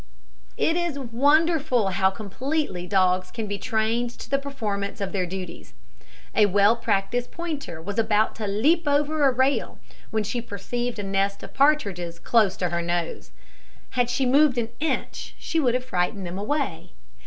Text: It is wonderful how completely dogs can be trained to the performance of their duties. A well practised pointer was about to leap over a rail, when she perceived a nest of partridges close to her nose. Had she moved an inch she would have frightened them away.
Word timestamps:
It 0.57 0.75
is 0.77 0.97
wonderful 0.97 1.89
how 1.89 2.09
completely 2.09 2.87
dogs 2.87 3.29
can 3.29 3.45
be 3.45 3.59
trained 3.59 4.09
to 4.09 4.31
the 4.31 4.39
performance 4.39 4.99
of 4.99 5.11
their 5.11 5.27
duties. 5.27 5.73
A 6.33 6.47
well 6.47 6.75
practised 6.75 7.29
pointer 7.29 7.79
was 7.79 7.99
about 7.99 8.33
to 8.37 8.47
leap 8.47 8.87
over 8.87 9.23
a 9.29 9.31
rail, 9.31 9.77
when 10.09 10.23
she 10.23 10.41
perceived 10.41 10.97
a 10.97 11.03
nest 11.03 11.43
of 11.43 11.53
partridges 11.53 12.17
close 12.17 12.57
to 12.57 12.69
her 12.69 12.81
nose. 12.81 13.29
Had 13.91 14.09
she 14.09 14.25
moved 14.25 14.57
an 14.57 14.69
inch 14.79 15.35
she 15.37 15.59
would 15.59 15.75
have 15.75 15.85
frightened 15.85 16.25
them 16.25 16.39
away. 16.39 16.93